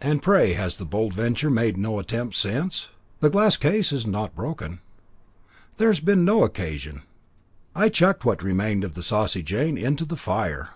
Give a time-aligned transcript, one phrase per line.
[0.00, 2.88] "And, pray, has the Bold Venture made no attempt since?
[3.20, 4.80] The glass case is not broken."
[5.76, 7.02] "There's been no occasion.
[7.72, 10.70] I chucked what remained of the Saucy Jane into the fire."